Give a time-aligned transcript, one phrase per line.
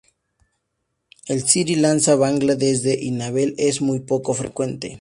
[1.27, 4.89] En Sri Lanka, Bangla Desh y Nepal es muy poco frecuente.